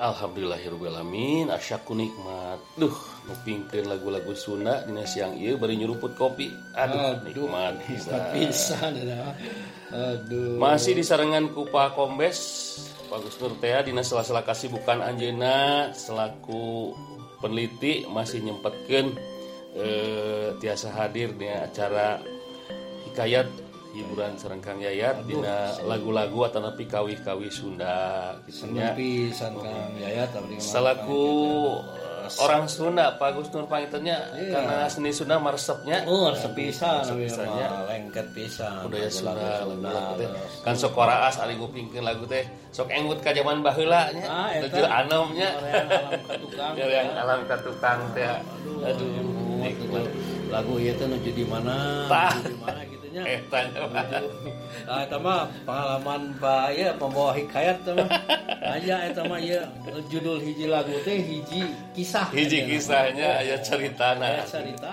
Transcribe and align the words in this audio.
Alhamdulillahirobbilalamin 0.00 1.52
asyaku 1.52 1.92
nikmat. 1.92 2.56
Duh 2.80 2.96
ngupingkeun 3.28 3.84
lagu-lagu 3.84 4.32
Sunda 4.32 4.80
dina 4.88 5.04
siang 5.04 5.36
ieu 5.36 5.60
bari 5.60 5.76
nyuruput 5.76 6.16
kopi. 6.16 6.48
Aduh, 6.72 7.20
nikmat 7.28 7.84
pisan 8.32 8.96
Aduh. 9.92 10.56
Masih 10.56 10.96
disarengan 10.96 11.52
ku 11.52 11.68
Pak 11.68 12.00
Kombes 12.00 12.40
Pak 13.12 13.28
Gus 13.28 13.36
Nur 13.44 13.60
Tea 13.60 13.84
dina 13.84 14.00
sela-sela 14.00 14.40
kasibukan 14.40 15.04
anjeuna 15.04 15.92
selaku 15.92 16.96
peneliti 17.44 18.08
masih 18.08 18.40
nyempetkeun 18.40 19.12
eh, 19.76 20.56
tiasa 20.56 20.96
hadir 20.96 21.36
di 21.36 21.44
acara 21.44 22.24
hikayat 23.04 23.69
hiburan 23.92 24.34
sareng 24.34 24.58
Kang 24.58 24.78
Yayat 24.78 25.24
dina 25.24 25.74
lagu-lagu 25.82 26.44
atau 26.44 26.60
napi 26.60 26.84
kawi-kawi 26.84 27.48
Sunda 27.48 28.32
gitu 28.44 28.70
nya. 28.70 28.94
pisan 28.94 29.54
Kang 29.54 29.92
Yayat 29.94 30.30
abdi 30.30 30.54
mah 30.54 30.62
Salaku 30.62 31.24
eh, 31.90 32.30
orang 32.38 32.64
Sunda 32.64 33.10
Pak 33.12 33.34
Gus 33.34 33.50
Nur 33.50 33.66
pangitannya 33.66 34.14
karena 34.30 34.86
seni 34.86 35.10
Sunda 35.10 35.36
maresepnya 35.36 36.06
Oh, 36.06 36.30
resep 36.30 36.54
pisan 36.54 37.02
abdi 37.02 37.26
pisannya. 37.26 37.66
lengket 37.86 38.26
pisan. 38.30 38.86
budaya 38.86 39.10
Sunda 39.10 39.58
kan 40.62 40.74
sok 40.74 40.92
koraas 40.92 41.36
ari 41.36 41.54
ngupingkeun 41.54 42.00
lagu 42.00 42.24
teh 42.24 42.42
sok 42.70 42.86
enggut 42.88 43.18
ka 43.18 43.30
zaman 43.30 43.58
baheula 43.60 44.10
nya 44.12 44.24
Ah, 44.24 44.48
eta. 44.54 44.86
anomnya 44.86 45.50
Yang 46.78 47.08
alam 47.12 47.40
ka 47.44 47.56
tukang. 47.58 47.98
tukang 47.98 48.00
teh 48.14 48.26
aduh 48.80 49.10
lagu 50.50 50.72
ieu 50.76 50.90
teh 50.92 51.06
nuju 51.06 51.30
di 51.30 51.44
mana? 51.44 52.06
Tah. 52.06 52.34
Nuju 53.10 53.26
di 53.26 53.42
mana 53.50 53.66
gitu 53.66 53.66
nya. 53.66 53.66
eta 53.66 53.86
mah. 53.90 54.06
Ah, 54.86 55.00
eta 55.02 55.18
mah 55.18 55.40
pengalaman 55.66 56.22
Pak 56.38 56.66
ya 56.78 56.90
pembawa 56.94 57.30
hikayat 57.34 57.76
teh 57.82 57.94
mah. 57.94 58.08
Aja 58.60 58.96
eta 59.10 59.22
mah 59.26 59.38
ieu 59.42 59.62
judul 60.08 60.38
hiji 60.38 60.70
lagu 60.70 60.94
teh 61.02 61.18
hiji 61.18 61.66
kisah. 61.92 62.30
hiji 62.30 62.64
kisahnya 62.70 63.42
aya 63.42 63.58
ceritana 63.58 64.38
Aya 64.38 64.44
cerita. 64.46 64.90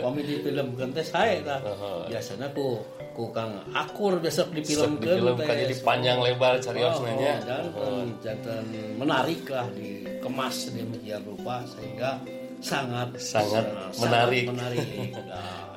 Kami 0.00 0.20
di 0.24 0.34
film 0.40 0.72
sae 1.04 1.44
tah. 1.44 1.60
Heeh. 1.60 2.00
Biasana 2.08 2.48
ku 2.56 2.80
ku 3.12 3.28
Kang 3.30 3.60
Akur 3.76 4.16
besok 4.18 4.56
di 4.56 4.64
film 4.64 4.96
Sok 4.96 5.04
difilmkan 5.04 5.52
jadi 5.52 5.74
panjang 5.84 6.18
lebar 6.24 6.56
cariosna 6.64 7.12
nya 7.20 7.34
jantan 7.44 8.06
jantan 8.24 8.64
menarik 8.96 9.44
lah 9.52 9.68
dikemas 9.76 10.72
demikian 10.72 11.20
rupa 11.28 11.60
sehingga 11.68 12.16
sangat 12.64 13.12
Sangat 13.20 13.68
sangat 13.92 14.00
menarik. 14.00 14.44
menarik 14.48 14.86
nah 15.28 15.71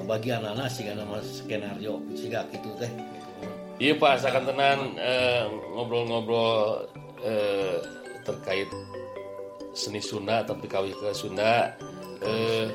ya, 0.00 0.08
bagian 0.08 0.42
anak 0.42 0.72
sih 0.72 0.88
karena 0.88 1.04
mas 1.04 1.44
skenario 1.44 2.00
sih 2.16 2.32
gitu 2.32 2.70
teh 2.80 2.92
Iya 3.80 3.96
Pak, 3.96 4.20
asalkan 4.20 4.44
tenan 4.44 4.92
eh, 5.00 5.48
ngobrol-ngobrol 5.72 6.84
eh, 7.24 7.80
terkait 8.28 8.68
seni 9.72 10.04
Sunda 10.04 10.44
atau 10.44 10.52
kawih 10.60 10.92
ke 10.92 11.16
Sunda. 11.16 11.72
Eh, 12.20 12.68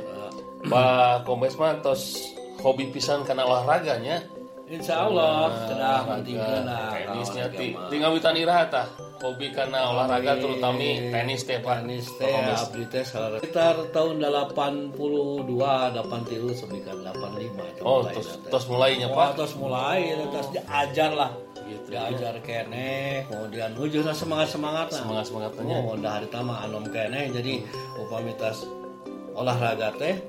Pak 0.65 1.29
Kombes 1.29 1.53
mah 1.61 1.77
tos 1.85 2.33
hobi 2.65 2.89
pisan 2.89 3.21
karena 3.21 3.45
olahraganya. 3.45 4.25
Insya 4.65 5.05
Allah 5.05 5.53
sudah 5.69 6.09
pentingkan 6.09 6.65
lah 6.65 6.97
Tenisnya 6.97 7.45
ti, 7.53 7.77
tinggal 7.93 8.17
witan 8.17 8.33
iraha 8.33 8.65
tah. 8.65 8.87
Hobi 9.25 9.49
karena 9.49 9.89
olahraga 9.89 10.37
terutama 10.37 10.77
tenis 10.77 11.41
teh 11.41 11.57
Pak. 11.57 11.81
Tenis 11.81 12.05
teh 12.13 12.29
abdi 12.29 12.85
teh 12.85 13.01
sekitar 13.01 13.89
tahun 13.89 14.21
82 14.21 15.01
83 15.49 16.53
sebikan 16.53 17.01
85 17.01 17.81
Oh, 17.81 18.05
tos, 18.05 18.37
tos 18.45 18.65
mulainya 18.69 19.09
Wah, 19.09 19.33
Pak. 19.33 19.41
terus 19.41 19.53
mulai 19.57 20.13
terus 20.29 20.47
diajar 20.53 21.11
lah. 21.11 21.31
Gitu, 21.65 21.89
diajar 21.89 22.37
kene 22.45 23.25
kemudian 23.25 23.73
hujurnya 23.73 24.13
semangat 24.13 24.53
semangat 24.53 24.93
lah. 24.93 25.01
Semangat 25.01 25.25
semangatnya. 25.25 25.75
oh 25.75 25.97
udah 25.97 26.11
hari 26.13 26.29
tama 26.29 26.61
anom 26.61 26.85
kene 26.85 27.33
jadi 27.33 27.65
upamitas 27.97 28.61
olahraga 29.33 29.89
teh 29.97 30.21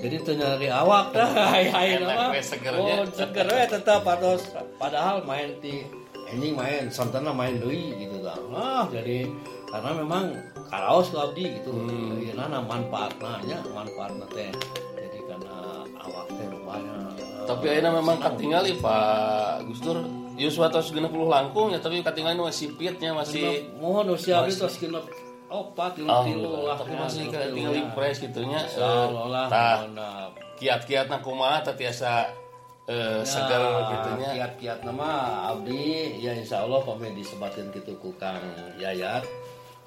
jadi 0.00 0.16
tuh 0.24 0.32
nyari 0.32 0.72
awak 0.72 1.12
dah. 1.12 1.28
Hai 1.28 1.68
hai 1.68 2.00
Enak 2.00 2.08
nama. 2.32 2.40
segernya. 2.40 2.94
oh 2.96 3.04
seger 3.12 3.44
we 3.44 3.60
tetap 3.68 4.00
atos. 4.00 4.48
Padahal 4.80 5.20
main 5.28 5.52
di 5.60 5.84
anjing 6.30 6.54
main 6.54 6.84
sontana 6.88 7.30
main 7.30 7.58
deui 7.58 7.94
gitu 7.98 8.22
dah 8.22 8.38
nah 8.50 8.84
jadi 8.86 9.26
karena 9.70 9.90
memang 10.02 10.24
karaos 10.66 11.10
ku 11.10 11.18
abdi 11.18 11.58
gitu 11.58 11.70
Hmm. 11.70 12.18
Ieu 12.22 12.34
nana 12.34 12.58
manfaatna 12.62 13.42
nya 13.46 13.58
manfaatna 13.74 14.26
teh 14.30 14.50
jadi 14.94 15.18
karena 15.26 15.82
awak 15.98 16.26
teh 16.30 16.46
rupanya 16.46 16.94
eh, 17.18 17.46
Tapi 17.46 17.64
akhirnya 17.66 17.92
memang 17.94 18.16
katingali 18.18 18.78
Pak 18.78 19.66
Gus 19.66 19.80
Dur. 19.82 19.98
Yuswa 20.38 20.70
tos 20.72 20.88
60 20.88 21.04
langkung 21.26 21.68
ya 21.74 21.82
tapi 21.82 22.00
katingali 22.00 22.38
nu 22.38 22.48
masih 22.48 22.72
pitnya 22.78 23.12
masih 23.12 23.68
mohon 23.76 24.08
usia 24.14 24.40
itu 24.46 24.64
sekitar 24.64 25.04
opat 25.50 25.98
tilu 25.98 26.08
tilu 26.08 26.64
lah 26.64 26.78
tapi 26.78 26.94
ya, 26.94 27.00
masih 27.04 27.22
tilu-tilu 27.26 27.54
tinggal 27.58 27.74
lah. 27.74 27.82
impress 27.82 28.16
gitu 28.22 28.40
nya. 28.46 28.60
Insyaallah 28.64 29.44
Tah, 29.50 29.78
eh, 32.90 33.22
segar 33.22 33.62
gitu 33.94 34.08
nya. 34.18 34.30
kiat-kiat 34.34 34.78
nama 34.82 35.08
abdi 35.54 36.18
ya 36.18 36.34
insya 36.34 36.66
Allah 36.66 36.82
kami 36.82 37.14
disebatin 37.14 37.70
gitu 37.70 37.94
ku 38.02 38.10
Kang 38.18 38.42
Yayat 38.76 39.22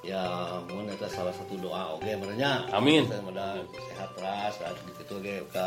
ya 0.04 0.24
mohon 0.68 0.88
itu 0.88 1.08
salah 1.12 1.32
satu 1.36 1.56
doa 1.60 1.96
oke 1.96 2.08
benernya 2.08 2.64
Amin. 2.72 3.08
mudah 3.24 3.60
sehat 3.72 4.12
saat 4.52 4.76
gitu 4.88 5.16
oke 5.20 5.36
ke 5.48 5.66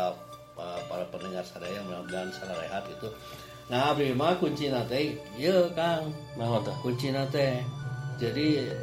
uh, 0.57 0.79
para 0.85 1.05
pendengar 1.09 1.41
sadaya 1.41 1.81
mudah-mudahan 1.85 2.29
salah 2.33 2.57
rehat 2.61 2.85
itu 2.85 3.09
nah 3.67 3.91
abdi 3.93 4.13
mah 4.13 4.37
kunci 4.37 4.69
nate 4.69 5.17
iya 5.37 5.69
Kang 5.77 6.13
tah? 6.65 6.73
kunci 6.81 7.09
teh 7.29 7.61
jadi 8.17 8.73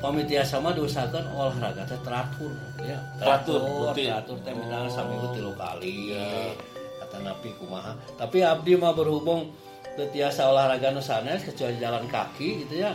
pamitia 0.00 0.44
sama 0.44 0.72
diusahakan 0.72 1.24
olahraga 1.36 1.84
teh 1.88 1.98
teratur 2.04 2.52
ya 2.80 2.98
Teratur, 3.20 3.60
teratur 3.60 3.94
teratur 3.96 4.36
teh 4.44 4.52
misalnya 4.56 4.90
Oh. 5.28 5.32
tilu 5.36 5.52
kali 5.56 6.14
Ya. 6.16 6.52
Kata 7.32 7.40
napi 7.40 7.50
kumaha? 7.56 7.92
Tapi 8.20 8.44
abdi 8.44 8.76
mah 8.76 8.92
berhubung 8.92 9.48
teu 9.96 10.08
tiasa 10.08 10.48
olahraga 10.48 10.92
nu 10.92 11.00
sanes 11.04 11.44
kecuali 11.44 11.76
jalan 11.80 12.04
kaki 12.08 12.64
gitu 12.64 12.84
ya. 12.84 12.92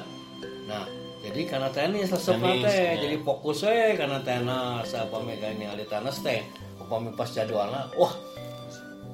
Nah 0.70 0.86
jadi 1.26 1.50
karena 1.50 1.70
tenis 1.74 2.14
resep 2.14 2.38
teh 2.38 2.94
ya. 2.94 3.02
jadi 3.02 3.18
fokus 3.26 3.66
we 3.66 3.98
karena 3.98 4.22
tenis 4.22 4.94
apa 4.94 5.18
megang 5.22 5.58
ningali 5.58 5.86
tenis 5.90 6.22
teh 6.22 6.46
upami 6.78 7.12
pas 7.18 7.28
jadwalna 7.28 7.90
wah 7.98 8.14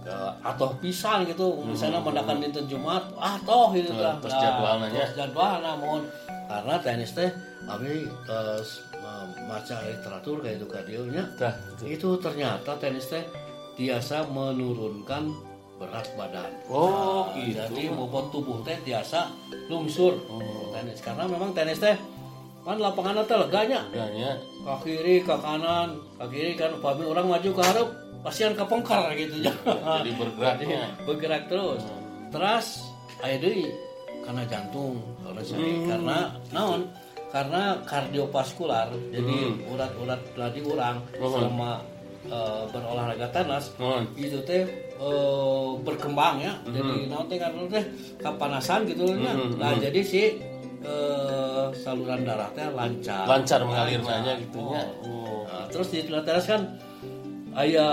ke 0.04 0.16
atoh 0.44 0.76
pisan 0.84 1.24
gitu. 1.28 1.64
Misalnya 1.64 2.04
mendakan 2.04 2.44
dinten 2.44 2.68
Jumat 2.68 3.08
ah 3.20 3.40
toh 3.48 3.72
gitu 3.72 3.96
lah 3.96 4.20
terus 4.20 4.36
Nah, 4.36 4.44
jadwalna 4.44 4.86
nya. 4.92 4.96
terus 5.00 5.12
jadwalna 5.16 5.72
mohon. 5.80 6.04
Karena 6.48 6.76
tenis 6.80 7.12
teh 7.16 7.32
abi 7.64 8.08
terus 8.28 8.84
maca 9.48 9.80
literatur 9.88 10.44
kayak 10.44 10.60
itu 10.60 10.68
kadieunya 10.68 11.24
Tah. 11.40 11.56
itu 11.84 12.16
ternyata 12.20 12.76
tenis 12.80 13.08
teh 13.08 13.24
biasa 13.74 14.30
menurunkan 14.30 15.34
berat 15.76 16.08
badan. 16.14 16.52
Oh, 16.68 17.28
Nah, 17.28 17.42
gitu. 17.42 17.58
jadi 17.58 17.84
bobot 17.92 18.30
tubuh 18.30 18.62
teh 18.62 18.78
biasa 18.80 19.28
lungsur. 19.68 20.16
Oh. 20.30 20.70
tenis. 20.72 21.00
Karena 21.00 21.26
memang 21.26 21.52
tenis 21.52 21.78
teh 21.78 21.98
kan 22.64 22.78
lapangan 22.78 23.26
teh 23.26 23.36
leganya. 23.36 23.82
Ya 23.92 24.06
nya. 24.10 24.32
ke 24.64 24.74
kiri 24.88 25.20
ke 25.20 25.36
kanan 25.36 26.00
ke 26.16 26.26
kiri 26.30 26.52
kan 26.56 26.72
upami 26.74 27.04
orang 27.04 27.28
maju 27.28 27.50
ke 27.52 27.62
hareup 27.62 27.90
pasian 28.22 28.56
kepengkar 28.56 29.12
gitu. 29.14 29.44
Ya 29.44 29.52
Jadi 30.00 30.12
bergeraknya. 30.16 30.82
bergerak 31.04 31.44
terus. 31.48 31.84
Terus 32.32 32.68
aya 33.20 33.38
deui 33.38 33.68
karena 34.24 34.44
jantung 34.48 34.98
karena 35.20 35.42
sini 35.44 35.70
karena 35.84 36.18
naon? 36.50 36.82
Karena 37.28 37.82
kardiovaskular 37.84 38.94
jadi 39.10 39.38
urat-urat 39.68 40.22
tadi 40.32 40.62
urang 40.62 41.02
selama 41.12 41.82
eh, 42.26 42.64
berolahraga 42.70 43.28
tenis 43.30 43.72
Nuhun. 43.76 44.04
itu 44.16 44.40
teh 44.42 44.64
eh, 44.96 45.68
berkembang 45.80 46.40
ya 46.40 46.54
jadi 46.66 47.08
naon 47.08 47.26
teh 47.26 47.38
karena 47.38 47.62
teh 47.68 47.84
kapanasan 48.18 48.86
gitu 48.86 49.12
nya 49.14 49.32
nah 49.56 49.74
jadi 49.76 50.00
si 50.02 50.24
eh, 50.80 51.66
saluran 51.76 52.24
darah 52.24 52.52
teh 52.52 52.68
lancar 52.70 53.24
Lancar 53.26 53.60
mengalirnya 53.62 54.36
gitu 54.38 54.60
nya. 54.68 54.84
Oh. 55.04 55.08
Oh. 55.08 55.42
Nah, 55.46 55.66
terus 55.70 55.88
di 55.90 56.02
teras 56.04 56.46
kan 56.46 56.62
aya 57.54 57.86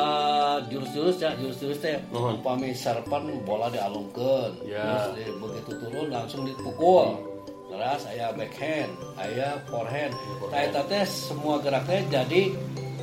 jurus-jurus 0.66 1.16
ya 1.18 1.36
jurus-jurus 1.36 1.78
teh 1.78 2.00
Nuhun. 2.08 2.40
upami 2.40 2.72
sarpan 2.72 3.28
bola 3.44 3.68
dialungkeun 3.68 4.64
Ya. 4.64 4.80
terus 4.80 5.20
di- 5.20 5.36
begitu 5.36 5.70
turun 5.78 6.08
langsung 6.08 6.48
dipukul 6.48 7.20
terus 7.68 8.02
aya 8.06 8.32
backhand 8.32 8.88
aya 9.14 9.60
forehand 9.66 10.16
nah 10.48 10.60
eta 10.60 10.80
teh 10.82 11.04
semua 11.04 11.60
gerak 11.60 11.84
teh 11.84 12.00
jadi 12.08 12.56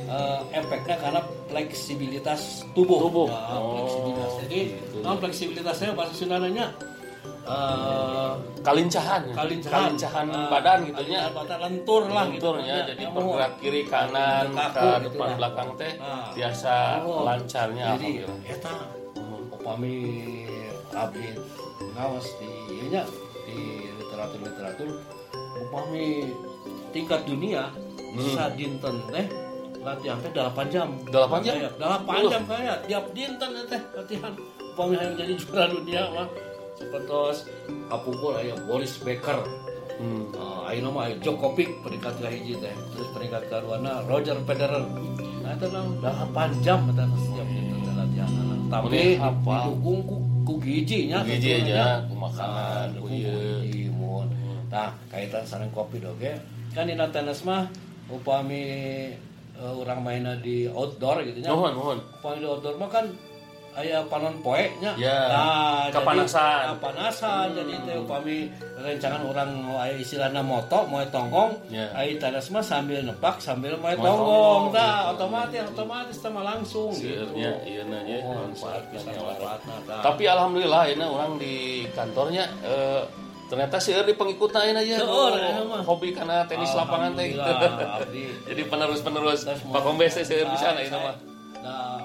eh, 0.08 0.40
efeknya 0.52 0.96
karena 0.96 1.20
fleksibilitas 1.46 2.40
tubuh, 2.72 2.98
Tubuh. 3.04 3.28
Nah, 3.28 3.54
Oh, 3.54 3.72
fleksibilitas 3.76 4.32
jadi 4.42 4.60
non 4.98 5.16
fleksibilitasnya 5.16 5.92
bahasa 5.92 6.14
Sundanya 6.14 6.66
eh 7.44 8.32
Kalincahan. 8.60 9.22
kalincahan 9.32 9.88
Kalincahan 9.88 10.26
Eh, 10.28 10.48
badan 10.48 10.78
gitu 10.84 11.02
nya. 11.06 11.20
badan 11.30 11.58
lentur 11.62 12.02
lah 12.06 12.24
gitu 12.26 12.52
Lenturnya 12.52 12.74
Ya, 12.74 12.84
jadi 12.86 13.02
ya, 13.02 13.10
bergerak 13.10 13.52
kiri 13.58 13.82
kanan 13.84 14.44
ke 14.52 14.60
gitu 14.68 15.08
depan 15.08 15.26
lah. 15.26 15.36
belakang 15.36 15.68
teh 15.74 15.92
Nah. 15.96 16.28
biasa 16.30 16.74
Oh. 17.00 17.24
lancarnya 17.24 17.86
jadi 17.94 18.10
alhamdulillah. 18.20 18.52
eta 18.52 18.74
upami 19.50 19.96
abdi 20.90 21.28
ngawas 21.90 22.28
di 22.36 22.48
ieu 22.70 22.86
nya 22.90 23.02
di 23.44 23.56
literatur 23.96 24.40
literatur 24.42 24.88
upami 25.62 26.06
tingkat 26.90 27.20
dunia 27.24 27.72
bisa 28.12 28.52
dinten 28.52 28.96
teh 29.08 29.26
latihan 29.94 30.16
teh 30.20 30.30
8 30.36 30.74
jam 30.74 30.88
8 31.08 31.46
jam? 31.46 31.54
Kayak 31.56 31.72
8 31.80 32.32
jam 32.32 32.42
kayak 32.44 32.76
tiap 32.84 33.04
dinten 33.16 33.50
teh 33.66 33.80
latihan 33.96 34.32
upami 34.76 34.94
hayang 34.94 35.14
jadi 35.16 35.32
juara 35.34 35.66
dunia 35.72 36.02
mah 36.14 36.28
seperti 36.78 37.42
kapungkur 37.90 38.32
aya 38.38 38.54
Boris 38.68 38.94
Becker 39.02 39.42
Hmm. 39.98 40.30
Uh, 40.30 40.62
ayo 40.70 40.86
nama 40.86 41.10
ayo 41.10 41.18
Djokovic 41.18 41.82
peringkat 41.82 42.22
ke 42.22 42.30
hiji 42.30 42.54
teh 42.62 42.70
terus 42.94 43.10
peringkat 43.10 43.50
kedua 43.50 43.82
Roger 44.06 44.38
Federer 44.46 44.86
nah 45.42 45.58
itu 45.58 45.66
lah 45.74 46.22
8 46.30 46.62
jam 46.62 46.86
eta 46.86 47.02
setiap 47.18 47.48
dinten 47.50 47.78
teh 47.82 47.94
latihan 47.98 48.30
tapi 48.70 49.18
hafal. 49.18 49.74
didukung 49.74 50.00
ku, 50.06 50.16
ku 50.46 50.54
Gigi 50.62 51.10
tentunya. 51.10 51.18
aja, 51.26 51.84
ku 52.06 52.14
makanan, 52.14 52.86
ku 52.94 53.06
ieu. 53.10 53.26
ku 53.26 53.66
giji 53.66 53.84
mun. 53.90 54.26
nah 54.70 54.94
kaitan 55.10 55.42
sareng 55.42 55.72
kopi 55.74 55.98
doge 55.98 56.38
kan 56.78 56.86
di 56.86 56.94
tenis 56.94 57.42
mah 57.42 57.66
upami 58.06 58.62
uh, 59.58 59.74
orang 59.76 59.98
mainnya 60.00 60.34
di 60.36 60.66
outdoor 60.66 61.22
gitu 61.22 61.38
nya 61.40 61.50
Nuhun, 61.50 61.72
nuhun. 61.72 61.98
upami 62.14 62.38
di 62.38 62.46
outdoor 62.46 62.74
mah 62.76 62.88
kan 62.88 63.06
aya 63.70 64.02
panon 64.04 64.34
poe 64.40 64.58
nya 64.76 64.90
Ya, 64.96 65.14
nah, 65.24 65.86
jadi- 65.86 65.94
kepanasan. 65.94 66.62
kepanasan 66.74 67.46
jadi 67.54 67.72
teh 67.80 67.96
upami 67.96 68.50
rencangan 68.76 69.22
orang 69.24 69.50
aya 69.72 69.94
istilahna 69.94 70.42
moto 70.42 70.82
moe 70.84 71.06
tonggong 71.06 71.54
Ya. 71.68 71.86
ai 71.92 72.18
tenis 72.18 72.50
mah 72.50 72.58
sambil 72.60 72.98
nepak 73.00 73.38
sambil 73.38 73.74
moe 73.76 73.94
tonggong 73.94 74.74
tah 74.74 74.82
gitu. 75.04 75.10
otomatis 75.14 75.62
otomatis 75.68 76.16
sama 76.16 76.42
langsung 76.44 76.90
gitu 76.90 77.22
Seueurnya 77.22 77.50
ieu 77.64 77.84
na 77.84 77.98
nya 78.02 78.18
nya. 78.18 78.34
manfaatna 78.34 79.76
tah. 79.86 80.02
Tapi 80.02 80.22
alhamdulillah 80.26 80.82
ini 80.88 81.04
orang 81.04 81.32
di 81.36 81.54
kantornya 81.92 82.50
eh, 82.60 83.02
ternyata 83.48 83.76
sih 83.76 83.96
di 83.96 84.12
pengikutnya 84.12 84.60
ini 84.62 84.78
aja 84.78 84.94
ya, 85.00 85.04
mah. 85.64 85.80
hobi 85.82 86.12
karena 86.12 86.44
tenis 86.44 86.68
lapangan 86.70 87.12
teh 87.12 87.32
gitu. 87.32 87.40
Jadi 88.48 88.62
penerus-penerus 88.62 89.40
Terus 89.42 89.60
Pak 89.64 89.80
Kombes 89.80 90.12
teh 90.12 90.22
seueur 90.22 90.48
bisa 90.48 90.68
Saya- 90.68 90.76
na 90.76 90.80
ini 90.82 90.92
mah. 90.92 91.16
Nah, 91.58 91.98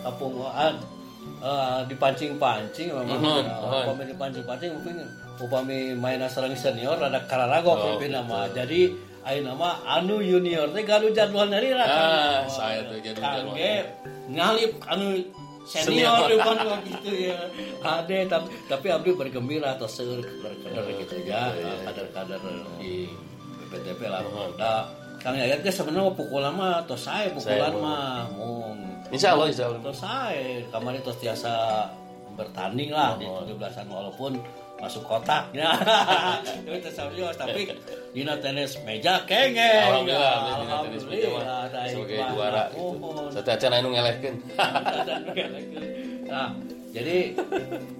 kapungan 0.00 0.74
eh, 1.40 1.80
dipancing-pancing 1.86 2.88
memang 2.90 3.14
Mhm, 3.16 3.40
ya, 3.40 3.54
mhm. 3.56 3.82
upami 3.84 4.02
dipancing-pancing 4.06 4.70
mungkin 4.72 4.96
upami 5.38 5.78
main 5.94 6.18
sareng 6.26 6.54
senior 6.54 6.98
ada 6.98 7.22
kararago 7.22 7.70
Oh, 7.70 7.78
pimpin 7.94 8.10
nama 8.10 8.46
jadi 8.48 8.90
ayo 9.24 9.40
nama 9.44 9.78
anu 9.86 10.18
junior 10.18 10.66
teh 10.68 10.82
galu 10.82 11.10
jadwal 11.10 11.46
dari 11.46 11.70
lah 11.70 11.86
Ah, 11.86 12.38
saya 12.44 12.82
tuh 12.82 12.98
jadwal 12.98 13.22
jadwal. 13.22 13.54
Kangge 13.54 13.74
ngalip 14.28 14.72
anu 14.84 15.06
Senior. 15.68 16.32
depan 16.32 16.56
gitu 16.82 17.10
ya 17.28 17.38
ada 17.78 18.16
tapi 18.26 18.48
tapi 18.64 18.86
abdi 18.88 19.12
bergembira 19.12 19.76
atau 19.76 19.84
seur 19.84 20.16
kader-kader 20.16 20.84
gitu 20.98 21.14
ya 21.22 21.52
Iya, 21.52 21.84
kader-kader 21.84 22.40
di 22.76 23.12
PPTP 23.62 24.00
lah 24.04 24.24
Mhm. 24.24 24.56
nah 24.56 24.88
Kang 25.18 25.34
Yayat 25.34 25.60
ge 25.60 25.68
sebenarnya 25.68 26.08
pukulan 26.10 26.50
mah 26.50 26.80
tos 26.84 27.04
saya 27.04 27.28
pukulan 27.28 27.74
mah 27.74 28.30
mung 28.32 28.78
Insya 29.08 29.32
Allah, 29.32 29.46
insya 29.46 29.66
Allah. 29.66 29.80
tos 29.82 29.98
saya 29.98 30.64
kemarin 30.68 31.00
tos 31.00 31.16
tiasa 31.16 31.52
bertanding 32.32 32.88
lah 32.88 33.16
di 33.16 33.24
Oh. 33.24 33.42
17-an 33.42 33.88
walaupun 33.88 34.38
masuk 34.78 35.02
kotak 35.04 35.50
ya 35.58 35.74
tapi 37.34 37.62
dina 38.14 38.34
tenis 38.38 38.78
meja 38.82 39.26
kenge 39.26 39.58
Alhamdulillah, 39.84 40.32
abdi 40.38 40.52
dina 40.54 40.76
tenis 40.86 41.02
meja 41.04 41.28
mah 41.34 41.44
sebagai 41.86 42.18
juara. 42.30 42.62
Mohon. 42.74 43.30
Satu 43.34 43.48
acan 43.50 43.72
anu 43.74 43.88
ngelehkeun. 43.90 44.34
nah 46.28 46.48
jadi 46.88 47.36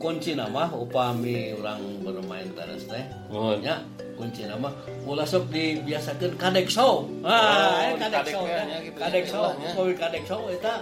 kunci 0.00 0.32
nama 0.32 0.70
upami 0.72 1.52
orang 1.54 1.80
bermain 2.00 2.48
tenis 2.54 2.86
teh 2.86 3.04
Mohon. 3.28 3.60
ya 3.60 3.76
kunci 4.16 4.42
nama 4.44 4.72
ulah 5.04 5.22
sok 5.22 5.52
dibiasakan 5.52 6.34
kadek 6.40 6.66
show 6.66 7.06
Oh, 7.22 7.28
ah 7.28 7.90
di 7.90 8.00
kadek 8.00 8.24
kadek 8.24 8.32
show 8.32 8.42
teh. 8.44 8.64
nya 8.64 8.76
gitu, 8.82 8.96
kadek 8.98 9.24
ya, 9.24 9.30
show 9.30 9.84
kadek 9.94 10.22
show 10.26 10.40
eta 10.48 10.74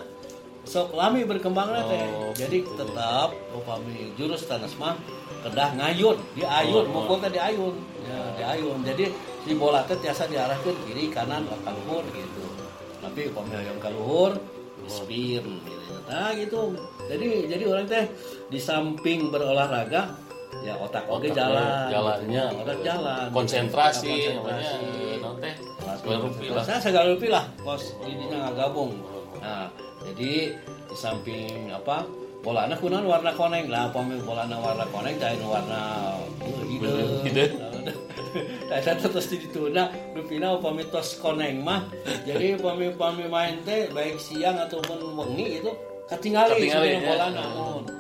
sok 0.67 0.99
lami 0.99 1.23
berkembang 1.23 1.71
teh. 1.71 2.03
Oh, 2.11 2.35
jadi 2.35 2.67
tetap 2.67 3.31
upami 3.55 4.11
jurus 4.19 4.51
tenis 4.51 4.75
mah 4.75 4.99
kedah 5.47 5.79
ngayun 5.79 6.19
di 6.35 6.43
ayun 6.43 6.91
Oh, 6.91 7.07
mukul 7.07 7.23
teh 7.23 7.31
di 7.31 7.39
ayun. 7.39 7.75
Ya 8.03 8.19
di 8.35 8.43
ayun. 8.43 8.83
Jadi 8.83 9.15
si 9.47 9.55
bola 9.55 9.87
teh 9.87 9.95
biasa 9.95 10.27
diarahkan 10.27 10.75
kiri 10.85 11.07
kanan 11.15 11.47
ke 11.47 11.71
luhur 11.71 12.03
gitu. 12.11 12.45
Tapi 12.99 13.31
upami 13.31 13.55
hayang 13.55 13.79
ka 13.79 13.95
luhur 13.95 14.35
spin 14.91 15.47
gitu. 15.63 15.95
Nah 16.11 16.35
gitu. 16.35 16.75
Jadi 17.07 17.29
jadi 17.47 17.65
orang 17.71 17.87
teh 17.87 18.05
di 18.51 18.59
samping 18.59 19.31
berolahraga 19.31 20.19
ya 20.67 20.75
otak 20.83 21.07
oke 21.07 21.31
jalan. 21.31 21.87
jalannya. 21.95 22.45
otak 22.67 22.79
jalan 22.83 23.27
Konsentrasi 23.31 24.35
namanya. 24.35 24.67
konsentrasi 24.67 25.23
naon 25.23 25.37
teh? 25.39 25.55
Segala 26.03 26.19
rupi 26.27 26.47
lah. 26.51 26.65
saya 26.67 26.79
segala 26.83 27.07
rupi 27.15 27.29
lah. 27.31 27.45
Kos 27.63 27.95
ininya 28.03 28.51
nggak 28.51 28.55
gabung 28.59 29.16
nah 29.47 29.71
jadi 30.03 30.59
di 30.59 30.97
samping 30.99 31.71
apa 31.71 32.03
bolana 32.43 32.75
kunaon 32.75 33.07
warna 33.07 33.31
koneng 33.39 33.71
lah 33.71 33.91
pamil 33.95 34.19
bolana 34.27 34.59
warna 34.59 34.83
koneng 34.91 35.15
cain 35.23 35.39
warna 35.47 36.15
hidung 36.67 37.23
Hidung. 37.23 37.55
Nah, 38.69 38.83
saya 38.85 39.01
terus 39.01 39.33
di 39.33 39.41
dituna 39.49 39.89
rupina 40.13 40.53
upami 40.53 40.85
tos 40.93 41.17
koneng 41.17 41.65
mah 41.65 41.89
jadi 42.29 42.61
upami 42.61 42.93
upami 42.93 43.25
main 43.31 43.65
teh 43.65 43.89
baik 43.97 44.21
siang 44.21 44.61
ataupun 44.61 45.17
wengi 45.17 45.63
itu 45.63 45.73
ketinggalan 46.11 46.53
Ketinggalan 46.61 46.91
ya. 46.91 47.01
bolana. 47.01 47.45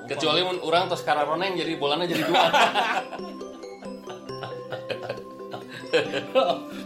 Kecuali 0.04 0.40
mun 0.44 0.58
urang 0.60 0.92
tos 0.92 1.00
kararoneng 1.08 1.56
jadi 1.56 1.72
bolana 1.80 2.04
jadi 2.04 2.20
dua. 2.20 2.44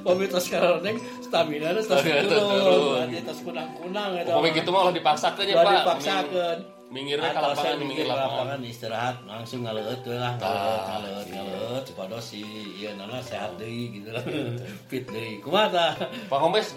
upami 0.01 0.25
tos 0.27 0.47
karoneng 0.47 0.97
stamina 1.21 1.73
tos 1.73 1.87
turun. 1.87 3.09
tos 3.23 3.41
kunang-kunang 3.43 4.11
Pokoknya 4.23 4.41
mah. 4.43 4.57
gitu 4.57 4.69
mah 4.71 4.81
ulah 4.85 4.95
dipaksakeun 4.95 5.47
ya, 5.47 5.55
Pak. 5.57 5.73
dipaksakeun. 5.83 6.59
Mingirnya 6.91 7.31
ka 7.31 7.39
Atau 7.39 7.55
lapangan, 7.55 7.77
minggir 7.79 8.03
minggir 8.03 8.19
lapangan. 8.19 8.59
istirahat 8.67 9.17
langsung 9.23 9.63
ngaleut 9.63 10.03
lah 10.11 10.35
ngaleut 10.35 10.43
Ah, 10.43 10.83
ngaleut 10.91 11.23
iya. 11.23 11.35
ngaleut 11.39 11.85
supaya 11.87 12.19
si 12.19 12.43
ieu 12.77 12.91
nana 12.99 13.23
sehat 13.23 13.55
deui 13.57 13.95
gitu 13.95 14.11
lah 14.11 14.25
fit 14.91 15.07
deui 15.07 15.39
kumaha 15.39 15.71
tah 15.71 15.93
Pak 16.27 16.39
Kombes, 16.43 16.75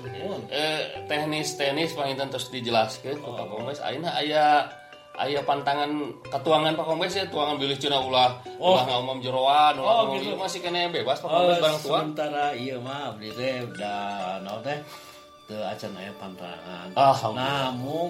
eh, 0.54 0.82
teknis 1.10 1.58
tenis 1.58 1.98
panginten 1.98 2.30
terus 2.30 2.46
dijelaskan 2.48 3.18
Pak 3.20 3.48
Kombes. 3.50 3.82
Aina 3.82 4.14
aya 4.14 4.70
aya 5.16 5.40
pantangan 5.42 5.94
ketuangan 6.26 6.74
Pak 6.74 6.86
Kombes 6.86 7.14
ya 7.14 7.26
tuangan 7.28 7.56
bilih 7.56 7.78
cina 7.78 7.98
ulah 7.98 8.34
Oh. 8.58 8.74
ulah 8.74 8.86
ngomong 8.88 9.20
jeroan 9.20 9.74
ulah 9.76 9.96
Oh, 10.02 10.18
gitu. 10.18 10.32
ieu 10.32 10.36
masih 10.36 10.60
kena 10.60 10.90
bebas 10.90 11.18
Pak 11.18 11.28
Oh, 11.28 11.38
Kombes 11.44 11.58
barang 11.60 11.80
tua. 11.80 11.98
sementara 12.02 12.46
iya 12.52 12.76
mah 12.78 13.12
abdi 13.12 13.30
teh 13.30 13.62
da 13.74 13.96
naon 14.40 14.60
teh 14.60 14.78
teu 15.46 15.60
acan 15.60 15.92
aya 15.94 16.10
pantangan 16.16 16.88
Alhamdulillah. 16.92 17.62
namun 17.70 18.10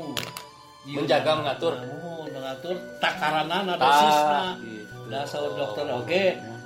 ieu 0.86 0.98
Menjaga, 0.98 1.31
mengatur. 1.36 1.74
namun 1.75 2.27
mengatur 2.29 2.75
takaranana 2.98 3.74
Ah, 3.74 3.77
dosisna 3.77 4.41
gitu. 4.62 4.95
da 5.05 5.19
saur 5.24 5.51
dokter 5.53 5.86
oke 5.86 6.24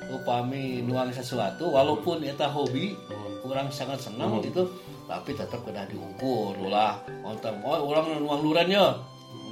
upami 0.08 0.80
nuang 0.82 1.10
sesuatu 1.10 1.68
walaupun 1.68 2.22
eta 2.22 2.46
hobi 2.46 2.94
kurang 3.40 3.68
sangat 3.68 4.00
senang 4.00 4.38
gitu 4.40 4.70
tapi 5.04 5.32
tetap 5.32 5.60
kena 5.64 5.82
diukur 5.84 6.54
ulah 6.58 6.96
ontang 7.24 7.58
oh 7.60 7.80
orang 7.82 8.18
nuang 8.18 8.40
luran 8.40 8.68
ya 8.68 8.92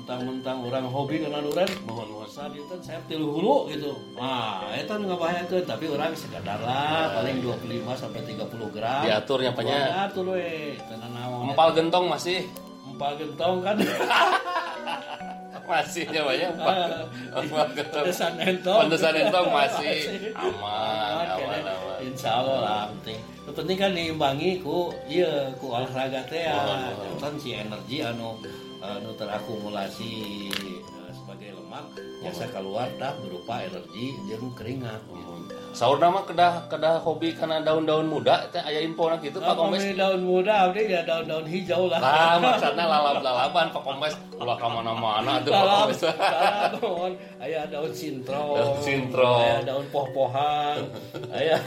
mentang-mentang 0.05 0.62
orang 0.62 0.85
hobi 0.85 1.17
karena 1.17 1.41
luran 1.41 1.65
Mohon 1.81 2.29
saat 2.29 2.53
itu 2.53 2.77
saya 2.77 3.01
tilu 3.09 3.25
hulu 3.41 3.74
gitu. 3.74 3.89
Nah 4.13 4.69
itu 4.77 4.93
ngabahayakeun 4.93 5.65
tapi 5.65 5.89
orang 5.89 6.13
sekadar 6.13 6.62
lah 6.62 7.09
paling 7.17 7.41
25 7.41 7.89
sampai 7.89 8.21
30 8.21 8.45
gram. 8.69 9.01
Diaturnya 9.01 9.50
apanya? 9.50 10.05
diatur 10.05 10.38
we 10.38 10.77
tenan 10.77 11.09
naon 11.09 11.50
Empal 11.50 11.74
gentong 11.74 12.05
masih? 12.05 12.45
Empal 12.85 13.17
gentong 13.17 13.65
kan. 13.65 13.75
Masih 15.65 16.05
banyak 16.05 16.62
Pak. 16.62 16.77
Empal 17.41 17.67
gentong. 17.74 18.05
Pantesan 18.05 18.33
entong 18.38 18.79
Pantesan 18.85 19.13
entong 19.17 19.47
masih. 19.57 19.97
Aman, 20.38 20.53
aman, 20.62 21.25
aman, 21.25 21.41
kene. 21.41 21.74
aman. 21.74 21.97
insya 22.05 22.29
Allah 22.38 22.57
lah 22.62 22.81
penting. 22.93 23.17
Penting 23.50 23.77
kan 23.81 23.91
diimbangi 23.97 24.62
ku 24.62 24.93
iya 25.09 25.50
ku 25.57 25.74
olahraga 25.74 26.21
teh 26.29 26.45
ya. 26.45 26.93
Si 27.41 27.57
energi 27.57 28.05
anu 28.05 28.38
anu 28.79 29.12
terakumulasi 29.15 30.12
eh, 30.50 31.12
sebagai 31.12 31.55
lemak 31.55 31.86
biasa 32.20 32.44
keluar 32.50 32.88
dah 32.96 33.13
berupa 33.20 33.62
energi 33.62 34.15
jeung 34.25 34.51
keringat 34.53 35.01
gitu. 35.05 35.34
Sahur 35.75 36.00
nama 36.00 36.24
kedah 36.24 36.72
kedah 36.72 37.03
hobi 37.03 37.36
karena 37.36 37.60
daun-daun 37.60 38.08
muda 38.08 38.48
teh 38.48 38.63
aya 38.63 38.79
info 38.79 39.12
na 39.12 39.20
gitu 39.20 39.38
Pak 39.38 39.46
Pak 39.46 39.55
Kombes. 39.60 39.84
daun 39.91 40.24
muda, 40.24 40.72
abdi 40.72 40.88
ya 40.88 41.03
daun-daun 41.03 41.44
hijau 41.44 41.91
lah. 41.91 42.00
Lah 42.00 42.39
maksudnya 42.39 42.86
lalap-lalapan 42.88 43.75
Pak 43.75 43.84
Kombes 43.84 44.15
ulah 44.36 44.55
ka 44.55 44.67
mana-mana 44.67 45.44
tuh 45.44 45.51
Pak 45.51 45.60
Salam, 45.60 45.75
Kombes. 45.84 46.00
salam, 46.00 47.12
aya 47.39 47.62
daun 47.67 47.91
sintrong, 47.91 48.55
Daun 48.55 48.79
sintrong. 48.79 49.39
aya 49.44 49.60
daun 49.67 49.86
poh-pohan, 49.91 50.79
aya 51.27 51.60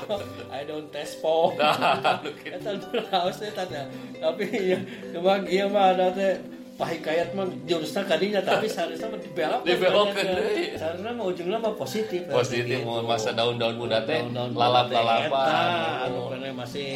aya 0.54 0.62
daun 0.62 0.86
tespo. 0.94 1.50
Nah, 1.58 2.22
Eta 2.46 2.70
haus 3.12 3.36
teh 3.36 3.50
tanya. 3.50 3.90
Tapi 4.22 4.46
ya 4.54 4.78
memang 5.10 5.42
ieu 5.50 5.66
mah 5.66 5.90
ada 5.90 6.14
teh 6.14 6.38
pahikayat 6.76 7.32
mah 7.32 7.48
jurusnya 7.64 8.04
kadinya 8.04 8.40
tapi 8.44 8.68
seharusnya 8.68 9.08
mah 9.08 9.20
dibelok 9.20 9.60
Dibelokkeun 9.64 10.26
deui. 10.28 10.64
seharusnya 10.76 11.12
mah 11.16 11.24
ujungnya 11.24 11.58
mah 11.58 11.72
positif. 11.74 12.20
Positif 12.28 12.78
mau 12.84 13.00
masa 13.00 13.32
daun-daun 13.32 13.76
muda 13.80 14.04
teh 14.04 14.20
Daun-daun 14.20 14.52
lalap 14.52 14.86
lalapan. 14.92 15.68
anu 16.04 16.20
kene 16.28 16.48
masih 16.52 16.88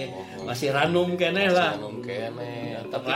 masih 0.44 0.68
ranum 0.70 1.16
kene 1.16 1.48
lah. 1.48 1.80
Ranum 1.80 2.04
kene 2.04 2.76
tapi 2.92 3.08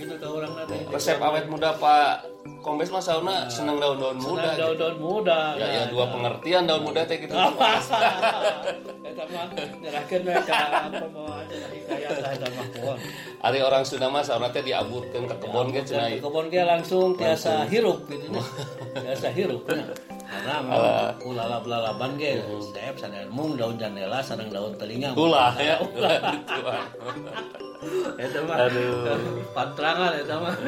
gitu 0.00 0.14
ke 0.18 0.26
orang 0.26 0.52
nanti 0.58 0.76
resep 0.90 1.18
awet 1.20 1.46
muda 1.46 1.76
Pak 1.76 2.39
Kombes 2.60 2.92
mah 2.92 3.00
sauna 3.00 3.48
seneng 3.48 3.80
daun-daun 3.80 4.20
muda 4.20 4.52
gitu. 4.52 4.60
daun-daun 4.76 4.96
muda 5.00 5.56
ya 5.56 5.64
ya 5.64 5.80
nah, 5.84 5.86
dua 5.88 6.04
nah. 6.04 6.12
pengertian 6.12 6.62
daun 6.68 6.82
muda 6.84 7.00
teh 7.08 7.16
gitu 7.16 7.32
Eta 9.10 9.24
mah 9.32 9.48
nyerahkeun 9.80 10.22
we 10.28 10.34
ka 10.44 10.60
pembawa 10.92 11.34
acara 11.40 11.66
hikayat 11.72 12.36
eta 12.36 12.48
mah 12.52 12.66
pohon. 12.76 12.98
Ari 13.40 13.58
orang 13.64 13.82
Sunda 13.88 14.06
mah 14.12 14.22
sauna 14.22 14.52
teh 14.52 14.60
diaburkeun 14.60 15.24
ke 15.24 15.36
kebon 15.40 15.66
ge 15.72 15.82
cenah 15.88 16.06
Ke 16.14 16.20
kebon 16.20 16.46
dia 16.52 16.64
langsung 16.68 17.16
tiasa 17.16 17.64
hirup 17.66 18.04
gitu 18.12 18.28
nya. 18.28 18.44
Tiasa 18.94 19.32
hirup. 19.32 19.64
Karena 19.66 20.54
mah 20.62 21.16
ulah 21.24 21.46
lalaban 21.64 22.20
ge 22.20 22.44
step 22.60 23.00
sadar 23.00 23.26
mung 23.32 23.56
daun 23.56 23.80
jandela 23.80 24.20
sareng 24.20 24.52
daun 24.52 24.76
telinga. 24.76 25.16
ulah 25.16 25.56
ya 25.56 25.80
Ulah. 25.80 26.20
Eta 28.20 28.44
mah 28.44 28.68
Aduh. 28.68 29.40
pantrangan 29.56 30.12
eta 30.20 30.36
mah. 30.36 30.52